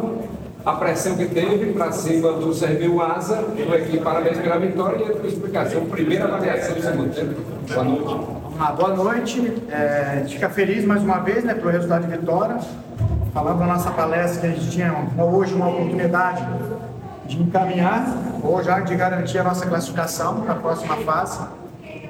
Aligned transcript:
a 0.64 0.72
pressão 0.72 1.16
que 1.16 1.26
teve 1.26 1.72
para 1.72 1.92
cima 1.92 2.32
do 2.32 2.52
Serviu 2.54 3.02
Asa, 3.02 3.44
aqui 3.74 3.98
parabéns 3.98 4.38
pela 4.38 4.58
vitória 4.58 5.04
e 5.04 5.06
a 5.10 5.12
explicação, 5.26 5.84
primeira 5.86 6.24
avaliação 6.24 6.74
do 6.74 6.82
segundo 6.82 7.14
tempo. 7.14 7.34
Boa 7.68 7.84
noite. 7.84 8.33
Boa 8.56 8.94
noite, 8.94 9.62
é, 9.68 10.12
a 10.12 10.16
gente 10.20 10.34
fica 10.34 10.48
feliz 10.48 10.84
mais 10.84 11.02
uma 11.02 11.18
vez 11.18 11.42
né, 11.42 11.54
pelo 11.54 11.70
resultado 11.70 12.06
de 12.06 12.16
vitória. 12.16 12.56
Falando 13.32 13.58
na 13.58 13.66
nossa 13.66 13.90
palestra 13.90 14.42
que 14.42 14.46
a 14.46 14.50
gente 14.50 14.70
tinha 14.70 14.94
hoje 15.18 15.52
uma 15.54 15.68
oportunidade 15.68 16.46
de 17.26 17.42
encaminhar 17.42 18.06
ou 18.44 18.62
já 18.62 18.78
de 18.78 18.94
garantir 18.94 19.38
a 19.38 19.44
nossa 19.44 19.66
classificação 19.66 20.42
para 20.42 20.52
a 20.52 20.56
próxima 20.56 20.96
fase 20.98 21.40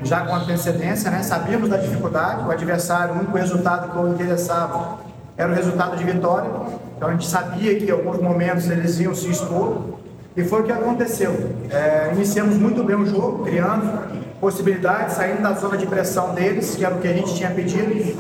já 0.03 0.21
com 0.27 0.35
antecedência, 0.35 1.11
né? 1.11 1.23
sabíamos 1.23 1.71
da 1.71 1.79
dificuldade, 1.79 2.47
o 2.47 2.51
adversário, 2.51 3.15
o 3.15 3.19
único 3.19 3.39
resultado 3.39 3.91
que 3.91 3.99
o 3.99 4.09
interessava 4.09 4.99
era 5.39 5.51
o 5.51 5.55
resultado 5.55 5.97
de 5.97 6.05
vitória, 6.05 6.51
então 6.95 7.09
a 7.09 7.13
gente 7.13 7.27
sabia 7.27 7.75
que 7.79 7.87
em 7.87 7.91
alguns 7.91 8.21
momentos 8.21 8.69
eles 8.69 9.01
iam 9.01 9.15
se 9.15 9.31
expor, 9.31 9.95
e 10.37 10.45
foi 10.45 10.61
o 10.61 10.65
que 10.65 10.73
aconteceu. 10.73 11.33
É, 11.71 12.11
iniciamos 12.13 12.57
muito 12.57 12.83
bem 12.85 12.97
o 12.97 13.07
jogo, 13.07 13.45
criando 13.45 14.24
possibilidades, 14.45 15.15
saindo 15.15 15.41
da 15.41 15.53
zona 15.55 15.75
de 15.75 15.87
pressão 15.87 16.35
deles, 16.35 16.77
que 16.77 16.85
era 16.85 16.95
o 16.95 16.99
que 16.99 17.09
a 17.09 17.15
gente 17.15 17.35
tinha 17.35 17.49
pedido, 17.49 18.15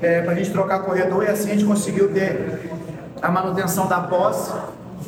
é, 0.00 0.22
para 0.22 0.30
a 0.30 0.34
gente 0.36 0.52
trocar 0.52 0.78
corredor, 0.84 1.24
e 1.24 1.28
assim 1.28 1.50
a 1.50 1.54
gente 1.54 1.64
conseguiu 1.64 2.12
ter 2.12 2.70
a 3.20 3.28
manutenção 3.28 3.88
da 3.88 3.98
posse. 3.98 4.52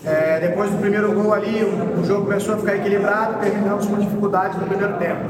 É, 0.04 0.40
depois 0.40 0.68
do 0.68 0.78
primeiro 0.78 1.12
gol 1.12 1.32
ali, 1.32 1.62
o, 1.62 2.00
o 2.00 2.04
jogo 2.04 2.24
começou 2.24 2.56
a 2.56 2.58
ficar 2.58 2.74
equilibrado, 2.74 3.38
terminamos 3.38 3.86
com 3.86 3.94
dificuldades 3.96 4.58
no 4.58 4.66
primeiro 4.66 4.94
tempo. 4.94 5.22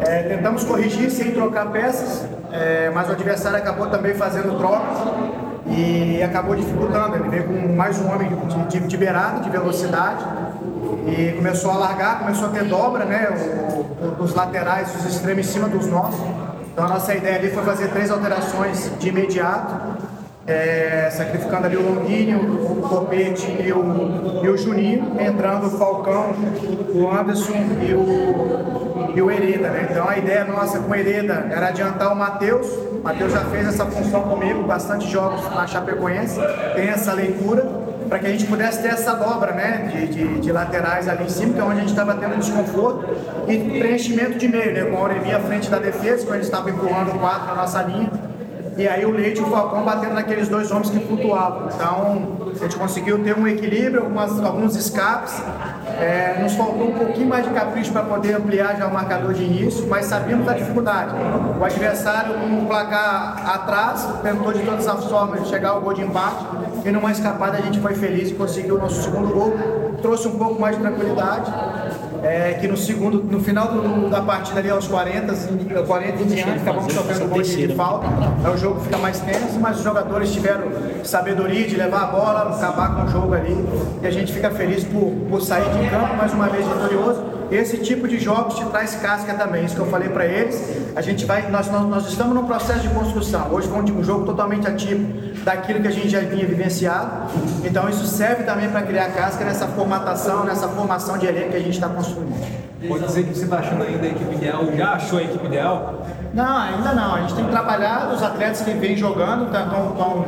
É, 0.00 0.22
tentamos 0.22 0.64
corrigir 0.64 1.10
sem 1.10 1.32
trocar 1.32 1.66
peças, 1.66 2.24
é, 2.50 2.90
mas 2.94 3.06
o 3.10 3.12
adversário 3.12 3.58
acabou 3.58 3.88
também 3.88 4.14
fazendo 4.14 4.56
trocas 4.56 4.96
e 5.68 6.22
acabou 6.22 6.56
dificultando. 6.56 7.16
Ele 7.16 7.28
veio 7.28 7.44
com 7.44 7.74
mais 7.74 8.00
um 8.00 8.10
homem 8.10 8.30
de, 8.48 8.80
de, 8.80 8.86
de 8.88 8.96
beirada, 8.96 9.40
de 9.40 9.50
velocidade, 9.50 10.24
e 11.06 11.32
começou 11.32 11.70
a 11.70 11.76
largar, 11.76 12.20
começou 12.20 12.48
a 12.48 12.50
ter 12.50 12.64
dobra, 12.64 13.04
né? 13.04 13.28
O, 13.30 14.20
o, 14.20 14.24
os 14.24 14.34
laterais, 14.34 14.94
os 14.96 15.04
extremos 15.04 15.46
em 15.46 15.50
cima 15.50 15.68
dos 15.68 15.86
nossos. 15.86 16.20
Então 16.72 16.84
a 16.84 16.88
nossa 16.88 17.14
ideia 17.14 17.36
ali 17.36 17.50
foi 17.50 17.62
fazer 17.62 17.88
três 17.88 18.10
alterações 18.10 18.90
de 18.98 19.08
imediato 19.08 20.04
é, 20.46 21.08
sacrificando 21.10 21.66
ali 21.66 21.76
o 21.76 21.82
Longuinho, 21.82 22.38
o 22.38 22.82
Copete 22.82 23.46
e 23.50 23.72
o, 23.72 24.44
e 24.44 24.48
o 24.48 24.56
Juninho, 24.56 25.16
entrando 25.18 25.66
o 25.66 25.70
Falcão, 25.70 26.34
o 26.94 27.10
Anderson 27.10 27.52
e 27.80 27.94
o, 27.94 29.12
e 29.16 29.22
o 29.22 29.30
Hereda. 29.30 29.70
Né? 29.70 29.88
Então 29.90 30.08
a 30.08 30.18
ideia 30.18 30.44
nossa 30.44 30.78
com 30.78 30.90
o 30.90 30.94
Hereda 30.94 31.46
era 31.50 31.68
adiantar 31.68 32.12
o 32.12 32.16
Matheus. 32.16 32.66
O 32.66 33.00
Matheus 33.02 33.32
já 33.32 33.40
fez 33.46 33.68
essa 33.68 33.86
função 33.86 34.22
comigo, 34.22 34.62
bastante 34.64 35.10
jogos 35.10 35.42
na 35.54 35.66
Chapecoense, 35.66 36.40
tem 36.74 36.88
essa 36.88 37.12
leitura 37.12 37.83
para 38.14 38.20
que 38.20 38.26
a 38.28 38.30
gente 38.30 38.46
pudesse 38.46 38.80
ter 38.80 38.90
essa 38.90 39.12
dobra 39.14 39.50
né, 39.54 39.90
de, 39.92 40.06
de, 40.06 40.40
de, 40.40 40.52
laterais 40.52 41.08
ali 41.08 41.24
em 41.24 41.28
cima, 41.28 41.52
que 41.52 41.58
é 41.58 41.64
onde 41.64 41.78
a 41.78 41.80
gente 41.80 41.88
estava 41.88 42.14
tendo 42.14 42.36
desconforto, 42.36 43.08
e 43.48 43.58
preenchimento 43.80 44.38
de 44.38 44.46
meio, 44.46 44.72
né, 44.72 44.84
com 44.84 44.96
a 44.98 45.00
Auremi 45.00 45.32
à 45.32 45.40
frente 45.40 45.68
da 45.68 45.80
defesa, 45.80 46.24
quando 46.24 46.34
a 46.34 46.36
gente 46.36 46.44
estava 46.44 46.70
empurrando 46.70 47.18
quatro 47.18 47.48
na 47.48 47.54
nossa 47.56 47.82
linha, 47.82 48.08
e 48.76 48.86
aí 48.86 49.04
o 49.04 49.10
Leite 49.10 49.40
e 49.40 49.42
o 49.42 49.46
Falcão 49.46 49.84
batendo 49.84 50.14
naqueles 50.14 50.48
dois 50.48 50.70
homens 50.70 50.90
que 50.90 51.00
flutuavam. 51.00 51.68
Então 51.74 52.52
a 52.52 52.56
gente 52.56 52.76
conseguiu 52.76 53.18
ter 53.18 53.36
um 53.36 53.48
equilíbrio, 53.48 54.02
algumas, 54.02 54.40
alguns 54.40 54.76
escapes. 54.76 55.34
É, 56.00 56.38
nos 56.42 56.54
faltou 56.54 56.88
um 56.88 56.92
pouquinho 56.92 57.28
mais 57.28 57.44
de 57.46 57.50
capricho 57.52 57.92
para 57.92 58.02
poder 58.02 58.34
ampliar 58.34 58.76
já 58.76 58.86
o 58.86 58.92
marcador 58.92 59.32
de 59.32 59.44
início, 59.44 59.86
mas 59.88 60.06
sabíamos 60.06 60.46
da 60.46 60.52
dificuldade. 60.52 61.14
O 61.58 61.64
adversário, 61.64 62.34
com 62.34 62.62
o 62.62 62.66
placar 62.66 63.42
atrás, 63.54 64.08
tentou 64.22 64.52
de 64.52 64.62
todas 64.62 64.86
as 64.86 65.04
formas 65.04 65.48
chegar 65.48 65.70
ao 65.70 65.80
gol 65.80 65.94
de 65.94 66.02
empate 66.02 66.44
e 66.84 66.90
numa 66.90 67.10
escapada 67.10 67.58
a 67.58 67.60
gente 67.60 67.80
foi 67.80 67.94
feliz 67.94 68.30
e 68.30 68.34
conseguiu 68.34 68.76
o 68.76 68.78
nosso 68.78 69.02
segundo 69.02 69.32
gol. 69.32 69.52
Trouxe 70.02 70.28
um 70.28 70.38
pouco 70.38 70.60
mais 70.60 70.76
de 70.76 70.82
tranquilidade 70.82 71.52
é, 72.24 72.54
que 72.60 72.66
no 72.66 72.76
segundo, 72.76 73.22
no 73.22 73.40
final 73.40 73.68
do, 73.68 74.08
da 74.08 74.22
partida 74.22 74.60
ali 74.60 74.70
aos 74.70 74.88
40, 74.88 75.34
40 75.86 76.22
e 76.22 76.24
diante, 76.24 76.50
acabamos 76.60 76.92
sofrendo 76.92 77.24
um 77.26 77.28
gol 77.28 77.42
de, 77.42 77.66
de 77.66 77.74
falta. 77.74 78.06
É 78.44 78.48
o 78.48 78.56
jogo 78.56 78.80
fica 78.80 78.98
mais 78.98 79.20
tenso, 79.20 79.60
mas 79.60 79.78
os 79.78 79.84
jogadores 79.84 80.32
tiveram 80.32 80.64
sabedoria 81.04 81.66
de 81.66 81.76
levar 81.76 82.04
a 82.04 82.06
bola, 82.06 82.56
acabar 82.56 82.96
com 82.96 83.04
o 83.04 83.08
jogo 83.08 83.34
ali. 83.34 83.56
E 84.02 84.06
a 84.06 84.10
gente 84.10 84.32
fica 84.32 84.50
feliz 84.50 84.84
por, 84.84 85.12
por 85.28 85.42
sair 85.42 85.68
de 85.68 85.90
campo 85.90 86.16
mais 86.16 86.32
uma 86.32 86.48
vez 86.48 86.66
vitorioso 86.66 87.33
esse 87.50 87.78
tipo 87.78 88.08
de 88.08 88.18
jogos 88.18 88.54
te 88.54 88.64
traz 88.66 88.94
casca 88.96 89.34
também, 89.34 89.64
isso 89.64 89.74
que 89.74 89.80
eu 89.80 89.86
falei 89.86 90.08
para 90.08 90.26
eles. 90.26 90.60
A 90.96 91.00
gente 91.00 91.24
vai, 91.24 91.50
nós, 91.50 91.70
nós, 91.70 91.86
nós, 91.88 92.08
estamos 92.08 92.34
num 92.34 92.44
processo 92.44 92.80
de 92.80 92.88
construção. 92.88 93.48
Hoje 93.52 93.68
foi 93.68 93.80
um, 93.80 93.98
um 93.98 94.04
jogo 94.04 94.24
totalmente 94.24 94.66
ativo 94.66 95.06
daquilo 95.44 95.80
que 95.80 95.88
a 95.88 95.90
gente 95.90 96.08
já 96.08 96.20
vinha 96.20 96.46
vivenciado. 96.46 97.30
Então 97.64 97.88
isso 97.88 98.06
serve 98.06 98.44
também 98.44 98.68
para 98.68 98.82
criar 98.82 99.08
casca 99.12 99.44
nessa 99.44 99.66
formatação, 99.68 100.44
nessa 100.44 100.68
formação 100.68 101.18
de 101.18 101.26
elenco 101.26 101.50
que 101.50 101.56
a 101.56 101.60
gente 101.60 101.74
está 101.74 101.88
construindo. 101.88 102.64
Pode 102.86 103.06
dizer 103.06 103.24
que 103.24 103.34
você 103.34 103.44
está 103.44 103.58
achando 103.58 103.82
ainda 103.82 104.04
a 104.04 104.08
equipe 104.08 104.34
ideal? 104.34 104.64
Já 104.76 104.92
achou 104.92 105.18
a 105.18 105.22
equipe 105.22 105.46
ideal? 105.46 106.06
Não, 106.34 106.56
ainda 106.58 106.92
não. 106.92 107.14
A 107.14 107.20
gente 107.22 107.34
tem 107.34 107.44
trabalhado, 107.46 108.14
os 108.14 108.22
atletas 108.22 108.60
que 108.60 108.70
vêm 108.72 108.96
jogando 108.96 109.46
estão 109.46 110.26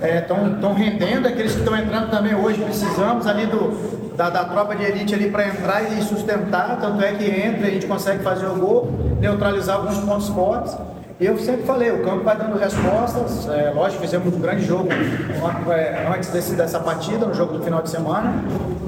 é, 0.00 0.72
rendendo, 0.72 1.28
aqueles 1.28 1.52
que 1.52 1.58
estão 1.58 1.76
entrando 1.76 2.10
também 2.10 2.34
hoje 2.34 2.62
precisamos 2.62 3.26
ali 3.26 3.46
do, 3.46 4.07
da, 4.18 4.28
da 4.28 4.44
tropa 4.44 4.74
de 4.74 4.82
elite 4.82 5.14
ali 5.14 5.30
para 5.30 5.46
entrar 5.46 5.80
e 5.92 6.02
sustentar, 6.02 6.76
tanto 6.80 7.00
é 7.04 7.12
que 7.12 7.24
entra, 7.24 7.68
a 7.68 7.70
gente 7.70 7.86
consegue 7.86 8.20
fazer 8.20 8.46
o 8.46 8.56
gol, 8.56 8.90
neutralizar 9.20 9.76
alguns 9.76 9.96
pontos 9.98 10.28
fortes. 10.30 10.76
E 11.20 11.26
eu 11.26 11.38
sempre 11.38 11.62
falei, 11.62 11.92
o 11.92 12.02
campo 12.02 12.24
vai 12.24 12.36
dando 12.36 12.58
respostas. 12.58 13.48
É, 13.48 13.70
lógico, 13.70 14.02
fizemos 14.02 14.34
um 14.34 14.40
grande 14.40 14.64
jogo 14.64 14.88
é, 15.70 16.12
antes 16.12 16.30
desse, 16.30 16.54
dessa 16.54 16.80
partida, 16.80 17.26
no 17.26 17.34
jogo 17.34 17.58
do 17.58 17.64
final 17.64 17.80
de 17.80 17.90
semana. 17.90 18.34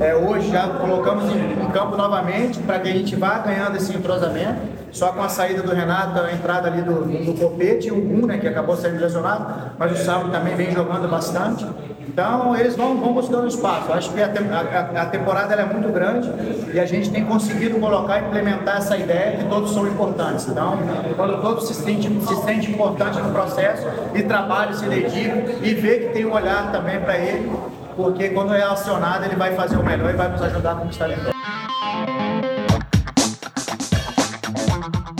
É, 0.00 0.16
hoje 0.16 0.50
já 0.50 0.68
colocamos 0.68 1.24
em, 1.30 1.62
em 1.62 1.70
campo 1.70 1.96
novamente 1.96 2.58
para 2.60 2.80
que 2.80 2.88
a 2.88 2.92
gente 2.92 3.14
vá 3.14 3.38
ganhando 3.38 3.76
esse 3.76 3.96
entrosamento. 3.96 4.80
Só 4.90 5.12
com 5.12 5.22
a 5.22 5.28
saída 5.28 5.62
do 5.62 5.72
Renato, 5.72 6.20
a 6.20 6.32
entrada 6.32 6.66
ali 6.66 6.82
do, 6.82 7.04
do, 7.04 7.24
do 7.24 7.34
Copete 7.34 7.92
o 7.92 8.00
Gum, 8.00 8.26
né, 8.26 8.38
que 8.38 8.48
acabou 8.48 8.76
sendo 8.76 9.00
lesionado, 9.00 9.72
mas 9.78 9.92
o 9.92 10.04
Sábio 10.04 10.30
também 10.30 10.56
vem 10.56 10.72
jogando 10.72 11.08
bastante. 11.08 11.64
Então, 12.08 12.56
eles 12.56 12.76
vão, 12.76 12.96
vão 12.98 13.12
buscando 13.12 13.46
espaço. 13.46 13.92
Acho 13.92 14.12
que 14.12 14.20
a, 14.20 14.26
a, 14.26 15.02
a 15.02 15.06
temporada 15.06 15.54
é 15.54 15.64
muito 15.64 15.88
grande 15.92 16.30
e 16.72 16.80
a 16.80 16.86
gente 16.86 17.10
tem 17.10 17.24
conseguido 17.24 17.78
colocar 17.78 18.20
e 18.20 18.26
implementar 18.26 18.78
essa 18.78 18.96
ideia 18.96 19.36
que 19.36 19.44
todos 19.44 19.72
são 19.72 19.86
importantes. 19.86 20.48
Então, 20.48 20.78
quando 21.16 21.40
todos 21.40 21.68
se 21.68 21.74
sentem 21.74 22.20
se 22.20 22.36
sente 22.42 22.70
importante 22.70 23.18
no 23.20 23.30
processo 23.30 23.86
e 24.14 24.22
trabalham, 24.22 24.74
se 24.74 24.86
dedicam 24.86 25.44
e 25.62 25.74
vê 25.74 25.98
que 25.98 26.08
tem 26.14 26.24
um 26.24 26.32
olhar 26.32 26.72
também 26.72 26.98
para 27.00 27.18
ele, 27.18 27.50
porque 27.96 28.30
quando 28.30 28.54
é 28.54 28.62
acionado, 28.62 29.24
ele 29.24 29.36
vai 29.36 29.54
fazer 29.54 29.76
o 29.76 29.84
melhor 29.84 30.10
e 30.12 30.16
vai 30.16 30.28
nos 30.28 30.42
ajudar 30.42 30.72
a 30.72 30.74
conquistar 30.76 31.08
vitória. 31.08 31.34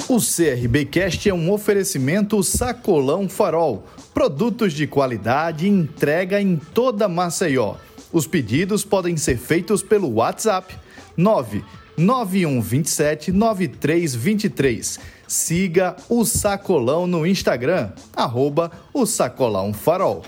O 0.09 0.17
CRBcast 0.19 1.29
é 1.29 1.35
um 1.35 1.53
oferecimento 1.53 2.43
Sacolão 2.43 3.29
Farol. 3.29 3.85
Produtos 4.13 4.73
de 4.73 4.87
qualidade 4.87 5.69
entrega 5.69 6.41
em 6.41 6.57
toda 6.57 7.09
Maceió. 7.09 7.75
Os 8.13 8.27
pedidos 8.27 8.85
podem 8.85 9.17
ser 9.17 9.39
feitos 9.39 9.83
pelo 9.83 10.15
WhatsApp 10.15 10.77
99127 11.17 13.33
9323. 13.33 15.01
Siga 15.29 15.97
o 16.09 16.25
Sacolão 16.25 17.07
no 17.07 17.27
Instagram, 17.27 17.91
arroba 18.17 18.73
o 18.93 19.07
Sacolão 19.07 19.73
Farol. 19.73 20.25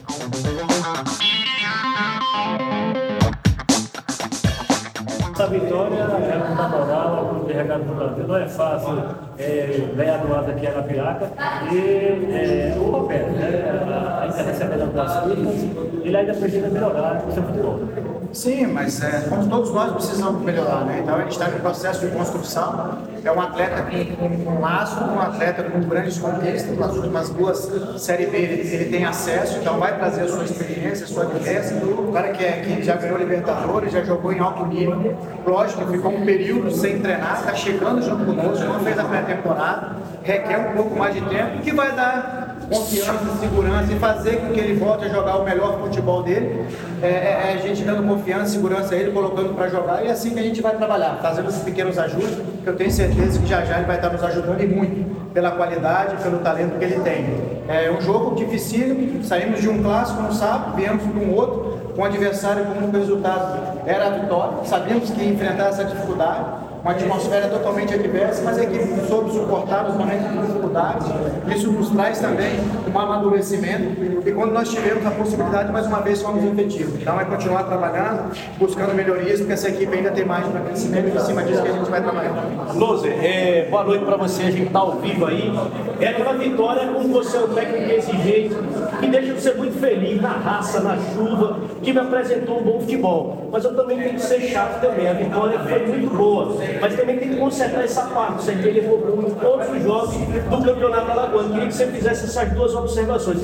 essa 5.42 5.48
vitória 5.48 6.01
moral, 7.52 7.58
o 7.58 7.58
grupo 7.58 7.58
regado 7.58 7.84
do 7.84 7.94
Brasil. 7.94 8.26
Não 8.26 8.36
é 8.36 8.48
fácil 8.48 9.02
é, 9.38 9.88
ganhar 9.94 10.18
do 10.18 10.32
lado 10.32 10.50
aqui 10.50 10.68
na 10.68 10.82
Piraca. 10.82 11.30
E 11.72 11.78
é, 12.32 12.74
o 12.78 12.90
Roberto, 12.90 13.30
né, 13.30 14.20
ainda 14.22 14.42
recebendo 14.42 14.92
das 14.94 15.20
críticas, 15.24 16.04
ele 16.04 16.16
ainda 16.16 16.34
precisa 16.34 16.68
melhorar 16.68 17.22
o 17.26 17.32
seu 17.32 17.42
futebol. 17.42 17.80
Sim, 18.32 18.66
mas 18.68 19.02
é, 19.02 19.26
como 19.28 19.46
todos 19.46 19.70
nós 19.72 19.92
precisamos 19.92 20.42
melhorar, 20.42 20.86
né? 20.86 21.00
Então 21.02 21.18
gente 21.20 21.32
está 21.32 21.48
em 21.48 21.60
processo 21.60 22.00
de 22.00 22.12
construção. 22.12 22.98
É 23.24 23.30
um 23.30 23.40
atleta 23.40 23.86
com 24.18 24.26
um 24.26 24.60
laço, 24.60 25.02
um 25.04 25.20
atleta 25.20 25.62
com 25.64 25.80
grandes 25.80 26.18
conquistas. 26.18 26.76
Nas 26.78 26.96
últimas 26.96 27.30
duas 27.30 27.70
Série 27.98 28.26
B 28.26 28.36
ele, 28.38 28.74
ele, 28.74 28.84
tem 28.86 29.04
acesso, 29.04 29.58
então 29.58 29.78
vai 29.78 29.96
trazer 29.96 30.22
a 30.22 30.28
sua 30.28 30.44
experiência, 30.44 31.04
a 31.04 31.08
sua 31.08 31.24
vivência. 31.26 31.76
O 31.76 32.10
cara 32.12 32.30
que, 32.30 32.44
é, 32.44 32.60
que 32.60 32.82
já 32.82 32.96
ganhou 32.96 33.18
Libertadores, 33.18 33.92
já 33.92 34.02
jogou 34.02 34.32
em 34.32 34.40
alto 34.40 34.66
nível. 34.66 35.16
Lógico, 35.46 35.86
ficou 35.86 36.12
um 36.12 36.24
período 36.24 36.70
sem 36.70 37.00
treinar, 37.00 37.38
está 37.38 37.54
chegando 37.54 38.02
junto 38.02 38.24
conosco, 38.24 38.64
não 38.64 38.80
fez 38.80 38.98
a 38.98 39.04
pré-temporada, 39.04 39.96
requer 40.22 40.58
um 40.58 40.76
pouco 40.76 40.98
mais 40.98 41.14
de 41.14 41.20
tempo, 41.22 41.60
que 41.60 41.72
vai 41.72 41.92
dar 41.94 42.51
confiança, 42.72 43.38
segurança 43.40 43.92
e 43.92 43.98
fazer 43.98 44.36
com 44.36 44.52
que 44.52 44.60
ele 44.60 44.74
volte 44.78 45.04
a 45.04 45.08
jogar 45.08 45.36
o 45.36 45.44
melhor 45.44 45.78
futebol 45.80 46.22
dele. 46.22 46.66
É, 47.02 47.06
é, 47.06 47.52
é 47.52 47.58
a 47.58 47.66
gente 47.66 47.82
dando 47.82 48.06
confiança, 48.06 48.52
segurança 48.52 48.94
a 48.94 48.98
ele, 48.98 49.12
colocando 49.12 49.54
para 49.54 49.68
jogar 49.68 50.04
e 50.04 50.08
é 50.08 50.10
assim 50.10 50.30
que 50.30 50.38
a 50.38 50.42
gente 50.42 50.60
vai 50.60 50.76
trabalhar, 50.76 51.18
fazendo 51.20 51.48
esses 51.48 51.62
pequenos 51.62 51.98
ajustes, 51.98 52.38
que 52.62 52.68
eu 52.68 52.76
tenho 52.76 52.90
certeza 52.90 53.38
que 53.38 53.46
já 53.46 53.64
já 53.64 53.76
ele 53.76 53.86
vai 53.86 53.96
estar 53.96 54.10
nos 54.10 54.22
ajudando 54.22 54.60
e 54.60 54.66
muito 54.66 55.32
pela 55.32 55.50
qualidade, 55.52 56.22
pelo 56.22 56.38
talento 56.38 56.78
que 56.78 56.84
ele 56.84 57.00
tem. 57.00 57.26
É 57.68 57.90
um 57.90 58.00
jogo 58.00 58.34
dificílimo, 58.34 59.22
saímos 59.24 59.60
de 59.60 59.68
um 59.68 59.82
clássico 59.82 60.22
no 60.22 60.32
sábado, 60.32 60.76
viemos 60.76 61.02
de 61.02 61.18
um 61.18 61.34
outro, 61.34 61.92
com 61.94 62.02
um 62.02 62.04
adversário 62.04 62.64
com 62.64 62.86
um 62.86 62.90
resultado 62.90 63.82
era 63.86 64.06
a 64.06 64.10
vitória, 64.10 64.64
sabíamos 64.64 65.10
que 65.10 65.20
ia 65.20 65.32
enfrentar 65.32 65.68
essa 65.68 65.84
dificuldade 65.84 66.71
uma 66.82 66.90
atmosfera 66.90 67.48
totalmente 67.48 67.94
adversa, 67.94 68.42
mas 68.42 68.58
a 68.58 68.64
equipe 68.64 69.06
soube 69.06 69.30
suportar 69.30 69.88
os 69.88 69.96
momentos 69.96 70.28
de 70.30 70.38
dificuldades. 70.38 71.06
Isso 71.54 71.70
nos 71.70 71.90
traz 71.90 72.18
também 72.18 72.58
um 72.92 72.98
amadurecimento. 72.98 74.02
E 74.26 74.32
quando 74.32 74.52
nós 74.52 74.68
tivemos 74.68 75.06
a 75.06 75.12
possibilidade, 75.12 75.70
mais 75.70 75.86
uma 75.86 76.00
vez 76.00 76.20
fomos 76.20 76.44
efetivos. 76.44 77.00
Então 77.00 77.20
é 77.20 77.24
continuar 77.24 77.64
trabalhando, 77.64 78.32
buscando 78.58 78.94
melhorias, 78.94 79.38
porque 79.38 79.52
essa 79.52 79.68
equipe 79.68 79.96
ainda 79.96 80.10
tem 80.10 80.24
mais 80.24 80.44
para 80.46 80.60
crescimento 80.60 81.08
e 81.08 81.16
em 81.16 81.20
cima 81.20 81.44
disso 81.44 81.62
que 81.62 81.68
a 81.68 81.72
gente 81.72 81.88
vai 81.90 82.02
trabalhar. 82.02 82.32
Loser, 82.74 83.16
é, 83.24 83.68
boa 83.70 83.84
noite 83.84 84.04
para 84.04 84.16
você, 84.16 84.42
a 84.42 84.50
gente 84.50 84.66
está 84.66 84.80
ao 84.80 84.92
vivo 84.96 85.26
aí. 85.26 85.52
É 86.00 86.08
aquela 86.08 86.32
vitória 86.32 86.88
com 86.88 87.02
você, 87.12 87.38
o 87.38 87.48
técnico 87.48 87.92
exigente, 87.92 88.56
que 88.98 89.06
deixa 89.06 89.34
você 89.34 89.54
muito 89.54 89.78
feliz 89.78 90.20
na 90.20 90.30
raça, 90.30 90.80
na 90.80 90.96
chuva, 90.96 91.60
que 91.80 91.92
me 91.92 92.00
apresentou 92.00 92.58
um 92.58 92.64
bom 92.64 92.80
futebol. 92.80 93.48
Mas 93.52 93.64
eu 93.64 93.76
também 93.76 93.98
tenho 93.98 94.14
que 94.14 94.22
ser 94.22 94.40
chato 94.40 94.80
também. 94.80 95.08
A 95.08 95.12
vitória 95.12 95.60
foi 95.60 95.86
muito 95.86 96.16
boa 96.16 96.54
mas 96.80 96.94
também 96.94 97.18
tem 97.18 97.28
que 97.30 97.36
consertar 97.36 97.84
essa 97.84 98.02
parte. 98.02 98.44
Você 98.44 98.52
ele 98.52 98.80
levou 98.80 99.22
em 99.26 99.30
todos 99.34 99.68
os 99.68 99.82
jogos 99.82 100.14
do 100.14 100.64
Campeonato 100.64 101.10
Alagoano. 101.10 101.50
Queria 101.50 101.68
que 101.68 101.74
você 101.74 101.86
fizesse 101.86 102.24
essas 102.24 102.50
duas 102.52 102.74
observações. 102.74 103.38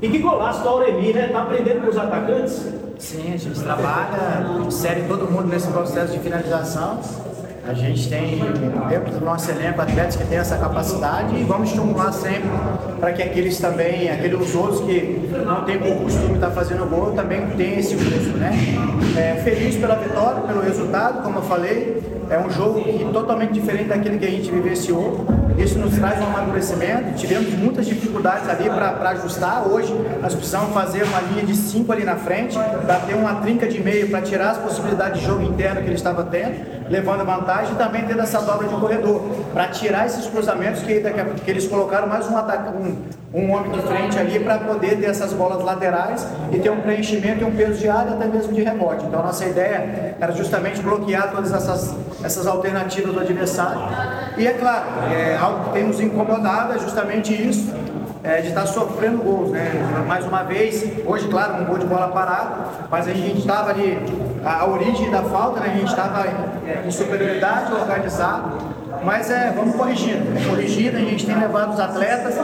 E 0.00 0.08
que 0.08 0.18
golaço 0.18 0.62
do 0.62 0.68
Auremi, 0.68 1.12
né? 1.12 1.26
Está 1.26 1.42
aprendendo 1.42 1.82
com 1.82 1.90
os 1.90 1.98
atacantes? 1.98 2.68
Sim, 2.98 3.32
a 3.34 3.36
gente 3.36 3.60
trabalha, 3.60 4.46
insere 4.66 5.02
todo 5.08 5.30
mundo 5.30 5.48
nesse 5.48 5.68
processo 5.68 6.12
de 6.12 6.18
finalização. 6.20 7.00
A 7.66 7.74
gente 7.74 8.08
tem 8.08 8.40
dentro 8.88 9.12
do 9.12 9.24
nosso 9.24 9.48
elenco 9.48 9.80
atletas 9.80 10.16
que 10.16 10.24
têm 10.24 10.38
essa 10.38 10.56
capacidade 10.56 11.36
e 11.36 11.44
vamos 11.44 11.68
estimular 11.68 12.10
sempre 12.10 12.48
para 12.98 13.12
que 13.12 13.22
aqueles 13.22 13.60
também, 13.60 14.10
aqueles 14.10 14.52
outros 14.54 14.80
que 14.80 15.30
não 15.46 15.64
têm 15.64 15.78
por 15.78 15.94
costume 16.02 16.34
estar 16.34 16.50
fazendo 16.50 16.88
gol, 16.90 17.12
também 17.12 17.46
tenham 17.50 17.78
esse 17.78 17.94
curso, 17.94 18.36
né? 18.36 18.52
É, 19.16 19.40
feliz 19.42 19.76
pela 19.76 19.94
vitória, 19.94 20.42
pelo 20.42 20.60
resultado, 20.60 21.22
como 21.22 21.38
eu 21.38 21.42
falei, 21.42 22.01
é 22.30 22.38
um 22.38 22.50
jogo 22.50 22.82
que, 22.82 23.04
totalmente 23.12 23.52
diferente 23.52 23.88
daquele 23.88 24.18
que 24.18 24.24
a 24.24 24.30
gente 24.30 24.50
vivenciou. 24.50 25.26
Isso 25.58 25.78
nos 25.78 25.94
traz 25.96 26.20
um 26.20 26.26
amadurecimento. 26.26 27.14
Tivemos 27.16 27.52
muitas 27.54 27.86
dificuldades 27.86 28.48
ali 28.48 28.68
para 28.68 29.10
ajustar. 29.10 29.66
Hoje 29.68 29.94
nós 30.20 30.34
precisamos 30.34 30.72
fazer 30.72 31.04
uma 31.04 31.20
linha 31.20 31.44
de 31.44 31.54
5 31.54 31.92
ali 31.92 32.04
na 32.04 32.16
frente, 32.16 32.58
para 32.86 33.00
ter 33.00 33.14
uma 33.14 33.36
trinca 33.36 33.66
de 33.66 33.80
meio, 33.80 34.10
para 34.10 34.22
tirar 34.22 34.50
as 34.52 34.58
possibilidades 34.58 35.20
de 35.20 35.26
jogo 35.26 35.42
interno 35.42 35.80
que 35.80 35.86
ele 35.86 35.96
estava 35.96 36.24
tendo 36.24 36.82
levando 36.92 37.24
vantagem 37.24 37.72
e 37.72 37.76
também 37.76 38.04
tendo 38.04 38.20
essa 38.20 38.40
dobra 38.42 38.68
de 38.68 38.74
corredor, 38.74 39.22
para 39.52 39.68
tirar 39.68 40.06
esses 40.06 40.26
cruzamentos 40.26 40.82
que, 40.82 41.00
que 41.00 41.50
eles 41.50 41.66
colocaram 41.66 42.06
mais 42.06 42.28
um, 42.28 42.36
ataque, 42.36 42.68
um, 42.76 42.96
um 43.32 43.50
homem 43.50 43.72
de 43.72 43.80
frente 43.80 44.18
ali 44.18 44.38
para 44.38 44.58
poder 44.58 45.00
ter 45.00 45.06
essas 45.06 45.32
bolas 45.32 45.64
laterais 45.64 46.26
e 46.52 46.58
ter 46.58 46.70
um 46.70 46.82
preenchimento 46.82 47.40
e 47.40 47.44
um 47.44 47.56
peso 47.56 47.78
de 47.78 47.88
área, 47.88 48.12
até 48.12 48.26
mesmo 48.26 48.52
de 48.52 48.62
rebote. 48.62 49.06
Então, 49.06 49.22
nossa 49.22 49.46
ideia 49.46 50.16
era 50.20 50.32
justamente 50.32 50.82
bloquear 50.82 51.30
todas 51.30 51.50
essas, 51.52 51.96
essas 52.22 52.46
alternativas 52.46 53.14
do 53.14 53.20
adversário. 53.20 53.80
E 54.36 54.46
é 54.46 54.52
claro, 54.52 54.86
é, 55.12 55.36
algo 55.36 55.64
que 55.64 55.70
tem 55.72 55.84
nos 55.84 56.00
incomodado 56.00 56.72
é 56.72 56.78
justamente 56.78 57.32
isso 57.32 57.72
é, 58.24 58.40
de 58.40 58.48
estar 58.48 58.62
tá 58.62 58.66
sofrendo 58.66 59.18
gols, 59.18 59.50
né? 59.50 60.04
Mais 60.06 60.24
uma 60.24 60.42
vez, 60.44 60.84
hoje, 61.04 61.28
claro, 61.28 61.62
um 61.62 61.64
gol 61.64 61.78
de 61.78 61.86
bola 61.86 62.08
parada, 62.08 62.54
mas 62.90 63.08
a 63.08 63.12
gente 63.12 63.40
estava 63.40 63.70
ali, 63.70 63.98
a, 64.44 64.64
origem 64.66 65.10
da 65.10 65.22
falta, 65.22 65.60
né? 65.60 65.72
A 65.74 65.76
gente 65.76 65.90
estava 65.90 66.24
em 66.86 66.90
superioridade, 66.90 67.72
organizado, 67.72 68.58
mas 69.02 69.30
é, 69.30 69.52
vamos 69.54 69.74
corrigindo, 69.74 70.38
é 70.38 70.48
corrigindo, 70.48 70.96
a 70.96 71.00
gente 71.00 71.26
tem 71.26 71.36
levado 71.36 71.72
os 71.72 71.80
atletas 71.80 72.34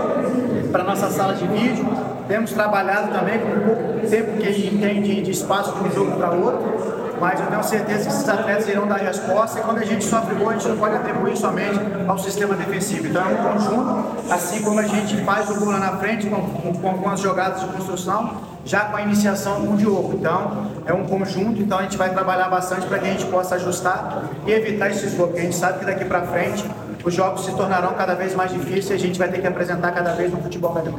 para 0.73 0.83
nossa 0.83 1.09
sala 1.11 1.35
de 1.35 1.47
vídeo, 1.47 1.87
temos 2.27 2.53
trabalhado 2.53 3.13
também 3.13 3.39
com 3.39 3.49
o 3.49 3.61
pouco 3.61 4.07
tempo 4.09 4.37
que 4.39 4.49
a 4.49 4.53
gente 4.53 4.77
tem 4.79 5.01
de, 5.01 5.23
de 5.23 5.31
espaço 5.31 5.73
de 5.75 5.89
um 5.89 5.91
jogo 5.93 6.17
para 6.17 6.31
outro, 6.33 6.98
mas 7.21 7.41
eu 7.41 7.47
tenho 7.47 7.65
certeza 7.65 8.05
que 8.05 8.09
esses 8.09 8.29
atletas 8.29 8.69
irão 8.69 8.87
dar 8.87 8.97
resposta 8.97 9.59
e 9.59 9.63
quando 9.63 9.79
a 9.79 9.85
gente 9.85 10.05
sofre 10.05 10.35
gol, 10.35 10.51
a 10.51 10.53
gente 10.55 10.69
não 10.69 10.77
pode 10.77 10.97
atribuir 10.97 11.37
somente 11.37 11.79
ao 12.07 12.19
sistema 12.19 12.55
defensivo. 12.55 13.07
Então 13.07 13.23
é 13.23 13.35
um 13.35 13.37
conjunto, 13.37 14.33
assim 14.33 14.63
como 14.63 14.81
a 14.81 14.87
gente 14.87 15.17
faz 15.25 15.51
o 15.51 15.55
gol 15.59 15.71
lá 15.71 15.79
na 15.79 15.97
frente 15.99 16.27
com, 16.29 16.41
com, 16.41 16.99
com 16.99 17.11
as 17.11 17.21
jogadas 17.21 17.61
de 17.61 17.67
construção, 17.69 18.37
já 18.65 18.81
com 18.87 18.97
a 18.97 19.03
iniciação 19.03 19.67
com 19.67 19.75
o 19.75 19.77
Diogo. 19.77 20.15
Então 20.15 20.67
é 20.87 20.93
um 20.93 21.05
conjunto, 21.05 21.61
então 21.61 21.79
a 21.79 21.83
gente 21.83 21.97
vai 21.97 22.11
trabalhar 22.11 22.49
bastante 22.49 22.87
para 22.87 22.99
que 22.99 23.07
a 23.07 23.11
gente 23.11 23.27
possa 23.27 23.57
ajustar 23.57 24.25
e 24.47 24.53
evitar 24.53 24.91
esses 24.91 25.15
gols, 25.15 25.31
porque 25.31 25.41
a 25.41 25.45
gente 25.45 25.57
sabe 25.57 25.81
que 25.81 25.85
daqui 25.85 26.05
para 26.05 26.23
frente 26.23 26.65
os 27.05 27.15
jogos 27.15 27.45
se 27.45 27.53
tornarão 27.53 27.95
cada 27.95 28.15
vez 28.15 28.35
mais 28.35 28.53
difíceis 28.53 28.91
e 28.91 28.93
a 28.93 28.99
gente 28.99 29.19
vai 29.19 29.29
ter 29.29 29.41
que 29.41 29.47
apresentar 29.47 29.93
cada 29.93 30.15
vez 30.15 30.33
um 30.33 30.43
futebol 30.43 30.75
melhor. 30.75 30.99